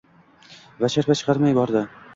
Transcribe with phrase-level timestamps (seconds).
[0.85, 1.87] Va sharpa chiqarmay bordi